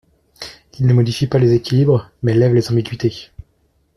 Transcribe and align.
Il 0.79 0.87
ne 0.87 0.93
modifie 0.95 1.27
pas 1.27 1.37
les 1.37 1.53
équilibres 1.53 2.09
mais 2.23 2.33
lève 2.33 2.55
les 2.55 2.71
ambiguïtés. 2.71 3.29